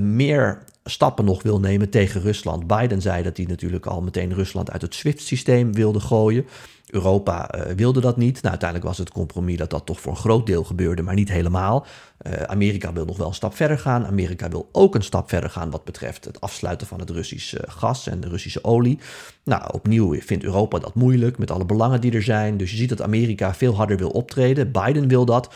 meer 0.00 0.64
stappen 0.84 1.24
nog 1.24 1.42
wil 1.42 1.60
nemen 1.60 1.90
tegen 1.90 2.20
Rusland. 2.20 2.66
Biden 2.66 3.00
zei 3.00 3.22
dat 3.22 3.36
hij 3.36 3.46
natuurlijk 3.46 3.86
al 3.86 4.02
meteen 4.02 4.34
Rusland 4.34 4.70
uit 4.70 4.82
het 4.82 4.94
SWIFT-systeem 4.94 5.72
wilde 5.72 6.00
gooien. 6.00 6.46
Europa 6.86 7.54
uh, 7.54 7.62
wilde 7.76 8.00
dat 8.00 8.16
niet. 8.16 8.34
Nou, 8.34 8.48
uiteindelijk 8.48 8.88
was 8.88 8.98
het 8.98 9.10
compromis 9.10 9.56
dat 9.56 9.70
dat 9.70 9.86
toch 9.86 10.00
voor 10.00 10.12
een 10.12 10.18
groot 10.18 10.46
deel 10.46 10.64
gebeurde, 10.64 11.02
maar 11.02 11.14
niet 11.14 11.28
helemaal. 11.28 11.86
Uh, 12.26 12.32
Amerika 12.42 12.92
wil 12.92 13.04
nog 13.04 13.16
wel 13.16 13.26
een 13.26 13.34
stap 13.34 13.56
verder 13.56 13.78
gaan. 13.78 14.06
Amerika 14.06 14.48
wil 14.48 14.68
ook 14.72 14.94
een 14.94 15.02
stap 15.02 15.28
verder 15.28 15.50
gaan 15.50 15.70
wat 15.70 15.84
betreft 15.84 16.24
het 16.24 16.40
afsluiten 16.40 16.86
van 16.86 17.00
het 17.00 17.10
Russische 17.10 17.64
gas 17.66 18.06
en 18.06 18.20
de 18.20 18.28
Russische 18.28 18.64
olie. 18.64 18.98
Nou, 19.44 19.72
opnieuw 19.72 20.20
vindt 20.20 20.44
Europa 20.44 20.78
dat 20.78 20.94
moeilijk 20.94 21.38
met 21.38 21.50
alle 21.50 21.66
belangen 21.66 22.00
die 22.00 22.12
er 22.12 22.22
zijn. 22.22 22.56
Dus 22.56 22.70
je 22.70 22.76
ziet 22.76 22.88
dat 22.88 23.02
Amerika 23.02 23.54
veel 23.54 23.74
harder 23.74 23.96
wil 23.96 24.10
optreden. 24.10 24.72
Biden 24.72 25.08
wil 25.08 25.24
dat. 25.24 25.54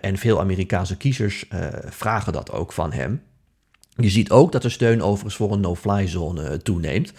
En 0.00 0.18
veel 0.18 0.40
Amerikaanse 0.40 0.96
kiezers 0.96 1.48
vragen 1.84 2.32
dat 2.32 2.52
ook 2.52 2.72
van 2.72 2.92
hem. 2.92 3.22
Je 3.96 4.10
ziet 4.10 4.30
ook 4.30 4.52
dat 4.52 4.62
de 4.62 4.68
steun 4.68 5.02
overigens 5.02 5.36
voor 5.36 5.52
een 5.52 5.60
no-fly 5.60 6.06
zone 6.06 6.42
eh, 6.42 6.58
toeneemt. 6.58 7.12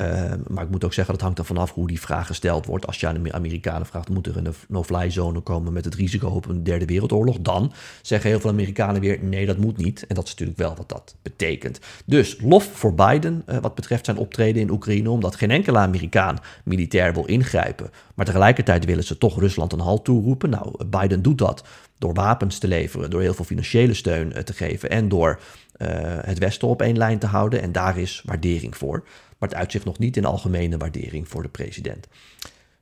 Uh, 0.00 0.32
maar 0.46 0.64
ik 0.64 0.70
moet 0.70 0.84
ook 0.84 0.92
zeggen, 0.92 1.14
dat 1.14 1.22
hangt 1.22 1.38
er 1.38 1.44
vanaf 1.44 1.72
hoe 1.72 1.86
die 1.86 2.00
vraag 2.00 2.26
gesteld 2.26 2.66
wordt. 2.66 2.86
Als 2.86 3.00
je 3.00 3.06
aan 3.06 3.22
de 3.22 3.32
Amerikanen 3.32 3.86
vraagt, 3.86 4.08
moet 4.08 4.26
er 4.26 4.36
een 4.36 4.54
no-fly 4.68 5.10
zone 5.10 5.40
komen 5.40 5.72
met 5.72 5.84
het 5.84 5.94
risico 5.94 6.28
op 6.28 6.48
een 6.48 6.62
derde 6.62 6.84
wereldoorlog? 6.84 7.36
Dan 7.40 7.72
zeggen 8.02 8.30
heel 8.30 8.40
veel 8.40 8.50
Amerikanen 8.50 9.00
weer, 9.00 9.18
nee, 9.22 9.46
dat 9.46 9.56
moet 9.56 9.76
niet. 9.76 10.06
En 10.06 10.14
dat 10.14 10.24
is 10.24 10.30
natuurlijk 10.30 10.58
wel 10.58 10.74
wat 10.76 10.88
dat 10.88 11.14
betekent. 11.22 11.80
Dus 12.04 12.36
lof 12.40 12.64
voor 12.64 12.94
Biden 12.94 13.42
uh, 13.48 13.58
wat 13.58 13.74
betreft 13.74 14.04
zijn 14.04 14.16
optreden 14.16 14.62
in 14.62 14.70
Oekraïne, 14.70 15.10
omdat 15.10 15.36
geen 15.36 15.50
enkele 15.50 15.78
Amerikaan 15.78 16.38
militair 16.64 17.14
wil 17.14 17.24
ingrijpen. 17.24 17.90
Maar 18.14 18.26
tegelijkertijd 18.26 18.84
willen 18.84 19.04
ze 19.04 19.18
toch 19.18 19.38
Rusland 19.38 19.72
een 19.72 19.80
halt 19.80 20.04
toeroepen. 20.04 20.50
Nou, 20.50 20.84
Biden 20.86 21.22
doet 21.22 21.38
dat 21.38 21.64
door 21.98 22.14
wapens 22.14 22.58
te 22.58 22.68
leveren, 22.68 23.10
door 23.10 23.20
heel 23.20 23.34
veel 23.34 23.44
financiële 23.44 23.94
steun 23.94 24.32
uh, 24.36 24.38
te 24.38 24.52
geven 24.52 24.90
en 24.90 25.08
door 25.08 25.40
uh, 25.78 25.88
het 26.20 26.38
Westen 26.38 26.68
op 26.68 26.82
één 26.82 26.96
lijn 26.96 27.18
te 27.18 27.26
houden. 27.26 27.62
En 27.62 27.72
daar 27.72 27.98
is 27.98 28.22
waardering 28.24 28.76
voor. 28.76 29.04
Maar 29.38 29.48
het 29.48 29.58
uitzicht 29.58 29.84
nog 29.84 29.98
niet 29.98 30.16
in 30.16 30.24
algemene 30.24 30.76
waardering 30.76 31.28
voor 31.28 31.42
de 31.42 31.48
president. 31.48 32.06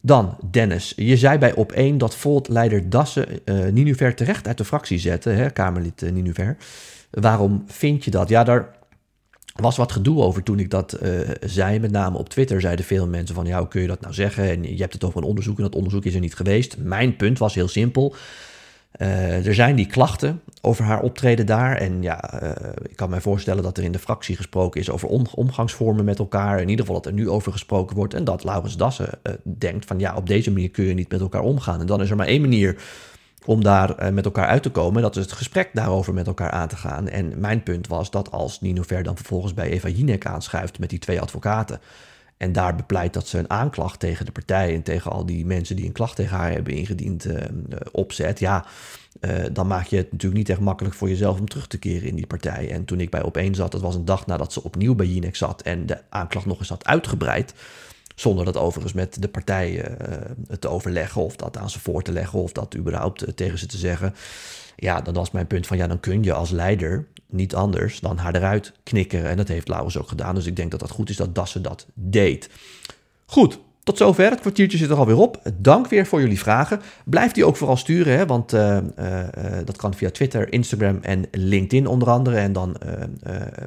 Dan, 0.00 0.36
Dennis, 0.50 0.92
je 0.96 1.16
zei 1.16 1.38
bij 1.38 1.54
op 1.54 1.72
1 1.72 1.98
dat 1.98 2.16
Volt-leider 2.16 2.90
Dassen 2.90 3.26
uh, 3.44 3.66
Ninuver 3.66 4.14
terecht 4.14 4.46
uit 4.46 4.58
de 4.58 4.64
fractie 4.64 4.98
zette, 4.98 5.30
hè, 5.30 5.50
Kamerlid 5.50 6.02
uh, 6.02 6.12
Ninuver. 6.12 6.56
Waarom 7.10 7.64
vind 7.66 8.04
je 8.04 8.10
dat? 8.10 8.28
Ja, 8.28 8.44
daar 8.44 8.74
was 9.54 9.76
wat 9.76 9.92
gedoe 9.92 10.22
over 10.22 10.42
toen 10.42 10.58
ik 10.58 10.70
dat 10.70 10.98
zei. 11.40 11.78
Met 11.78 11.90
name 11.90 12.18
op 12.18 12.28
Twitter 12.28 12.60
zeiden 12.60 12.84
veel 12.84 13.06
mensen 13.06 13.34
van... 13.34 13.46
ja, 13.46 13.58
hoe 13.58 13.68
kun 13.68 13.80
je 13.80 13.86
dat 13.86 14.00
nou 14.00 14.14
zeggen? 14.14 14.50
En 14.50 14.62
je 14.62 14.80
hebt 14.80 14.92
het 14.92 15.04
over 15.04 15.18
een 15.18 15.28
onderzoek 15.28 15.56
en 15.56 15.62
dat 15.62 15.74
onderzoek 15.74 16.04
is 16.04 16.14
er 16.14 16.20
niet 16.20 16.34
geweest. 16.34 16.76
Mijn 16.78 17.16
punt 17.16 17.38
was 17.38 17.54
heel 17.54 17.68
simpel. 17.68 18.14
Uh, 18.98 19.46
er 19.46 19.54
zijn 19.54 19.76
die 19.76 19.86
klachten 19.86 20.40
over 20.60 20.84
haar 20.84 21.00
optreden 21.00 21.46
daar. 21.46 21.76
En 21.76 22.02
ja, 22.02 22.42
uh, 22.42 22.50
ik 22.88 22.96
kan 22.96 23.10
me 23.10 23.20
voorstellen 23.20 23.62
dat 23.62 23.76
er 23.78 23.84
in 23.84 23.92
de 23.92 23.98
fractie 23.98 24.36
gesproken 24.36 24.80
is 24.80 24.90
over 24.90 25.08
om, 25.08 25.26
omgangsvormen 25.34 26.04
met 26.04 26.18
elkaar. 26.18 26.60
In 26.60 26.68
ieder 26.68 26.86
geval 26.86 27.00
dat 27.00 27.12
er 27.12 27.18
nu 27.18 27.28
over 27.28 27.52
gesproken 27.52 27.96
wordt. 27.96 28.14
En 28.14 28.24
dat 28.24 28.44
Laurens 28.44 28.76
Dassen 28.76 29.08
uh, 29.22 29.32
denkt 29.42 29.84
van 29.84 29.98
ja, 29.98 30.14
op 30.16 30.26
deze 30.26 30.52
manier 30.52 30.70
kun 30.70 30.84
je 30.84 30.94
niet 30.94 31.10
met 31.10 31.20
elkaar 31.20 31.42
omgaan. 31.42 31.80
En 31.80 31.86
dan 31.86 32.00
is 32.00 32.10
er 32.10 32.16
maar 32.16 32.26
één 32.26 32.40
manier 32.40 32.76
om 33.44 33.62
daar 33.62 34.12
met 34.14 34.24
elkaar 34.24 34.46
uit 34.46 34.62
te 34.62 34.70
komen. 34.70 35.02
Dat 35.02 35.16
is 35.16 35.22
het 35.22 35.32
gesprek 35.32 35.70
daarover 35.72 36.14
met 36.14 36.26
elkaar 36.26 36.50
aan 36.50 36.68
te 36.68 36.76
gaan. 36.76 37.08
En 37.08 37.40
mijn 37.40 37.62
punt 37.62 37.86
was 37.86 38.10
dat 38.10 38.30
als 38.30 38.60
Nino 38.60 38.82
Ver 38.82 39.02
dan 39.02 39.16
vervolgens 39.16 39.54
bij 39.54 39.70
Eva 39.70 39.88
Jinek 39.88 40.26
aanschuift 40.26 40.78
met 40.78 40.90
die 40.90 40.98
twee 40.98 41.20
advocaten 41.20 41.80
en 42.36 42.52
daar 42.52 42.76
bepleit 42.76 43.12
dat 43.12 43.28
ze 43.28 43.38
een 43.38 43.50
aanklacht 43.50 44.00
tegen 44.00 44.24
de 44.24 44.32
partij 44.32 44.74
en 44.74 44.82
tegen 44.82 45.10
al 45.10 45.26
die 45.26 45.46
mensen 45.46 45.76
die 45.76 45.86
een 45.86 45.92
klacht 45.92 46.16
tegen 46.16 46.36
haar 46.36 46.52
hebben 46.52 46.72
ingediend 46.72 47.26
uh, 47.26 47.40
opzet. 47.92 48.38
Ja, 48.38 48.66
uh, 49.20 49.44
dan 49.52 49.66
maak 49.66 49.86
je 49.86 49.96
het 49.96 50.12
natuurlijk 50.12 50.40
niet 50.40 50.48
echt 50.48 50.60
makkelijk 50.60 50.94
voor 50.94 51.08
jezelf 51.08 51.38
om 51.38 51.48
terug 51.48 51.66
te 51.66 51.78
keren 51.78 52.08
in 52.08 52.16
die 52.16 52.26
partij. 52.26 52.70
En 52.70 52.84
toen 52.84 53.00
ik 53.00 53.10
bij 53.10 53.22
Opeen 53.22 53.54
zat, 53.54 53.72
dat 53.72 53.80
was 53.80 53.94
een 53.94 54.04
dag 54.04 54.26
nadat 54.26 54.52
ze 54.52 54.62
opnieuw 54.62 54.94
bij 54.94 55.06
Jinek 55.06 55.36
zat 55.36 55.62
en 55.62 55.86
de 55.86 55.98
aanklacht 56.08 56.46
nog 56.46 56.58
eens 56.58 56.68
had 56.68 56.86
uitgebreid. 56.86 57.54
Zonder 58.16 58.44
dat 58.44 58.56
overigens 58.56 58.92
met 58.92 59.22
de 59.22 59.28
partij 59.28 59.72
uh, 59.72 60.16
te 60.58 60.68
overleggen 60.68 61.22
of 61.22 61.36
dat 61.36 61.56
aan 61.56 61.70
ze 61.70 61.80
voor 61.80 62.02
te 62.02 62.12
leggen 62.12 62.38
of 62.38 62.52
dat 62.52 62.76
überhaupt 62.76 63.36
tegen 63.36 63.58
ze 63.58 63.66
te 63.66 63.76
zeggen. 63.76 64.14
Ja, 64.76 65.00
dan 65.00 65.14
was 65.14 65.30
mijn 65.30 65.46
punt 65.46 65.66
van 65.66 65.76
ja, 65.76 65.86
dan 65.86 66.00
kun 66.00 66.22
je 66.22 66.32
als 66.32 66.50
leider 66.50 67.06
niet 67.26 67.54
anders 67.54 68.00
dan 68.00 68.16
haar 68.16 68.34
eruit 68.34 68.72
knikkeren. 68.82 69.30
En 69.30 69.36
dat 69.36 69.48
heeft 69.48 69.68
Laurens 69.68 69.98
ook 69.98 70.08
gedaan. 70.08 70.34
Dus 70.34 70.46
ik 70.46 70.56
denk 70.56 70.70
dat 70.70 70.80
dat 70.80 70.90
goed 70.90 71.10
is 71.10 71.16
dat 71.16 71.34
Dassen 71.34 71.62
dat 71.62 71.86
deed. 71.94 72.50
Goed, 73.26 73.58
tot 73.86 73.98
zover. 73.98 74.30
Het 74.30 74.40
kwartiertje 74.40 74.78
zit 74.78 74.90
er 74.90 74.96
alweer 74.96 75.16
op. 75.16 75.40
Dank 75.56 75.88
weer 75.88 76.06
voor 76.06 76.20
jullie 76.20 76.38
vragen. 76.38 76.80
Blijf 77.04 77.32
die 77.32 77.44
ook 77.44 77.56
vooral 77.56 77.76
sturen, 77.76 78.16
hè, 78.16 78.26
want 78.26 78.54
uh, 78.54 78.76
uh, 78.98 79.22
dat 79.64 79.76
kan 79.76 79.94
via 79.94 80.10
Twitter, 80.10 80.52
Instagram 80.52 80.98
en 81.02 81.24
LinkedIn 81.30 81.86
onder 81.86 82.10
andere. 82.10 82.36
En 82.36 82.52
dan 82.52 82.76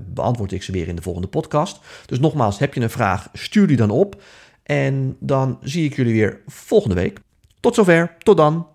beantwoord 0.06 0.52
ik 0.52 0.64
ze 0.64 0.72
weer 0.72 0.88
in 0.88 0.96
de 0.96 1.02
volgende 1.02 1.28
podcast. 1.28 1.80
Dus 2.06 2.20
nogmaals, 2.20 2.60
heb 2.60 2.74
je 2.74 2.82
een 2.82 2.90
vraag, 2.90 3.30
stuur 3.34 3.68
die 3.68 3.78
dan 3.78 3.90
op. 3.90 4.22
En 4.64 5.16
dan 5.20 5.58
zie 5.62 5.86
ik 5.86 5.96
jullie 5.96 6.14
weer 6.14 6.42
volgende 6.48 6.96
week. 6.96 7.20
Tot 7.60 7.76
zover, 7.76 8.16
tot 8.18 8.38
dan. 8.38 8.68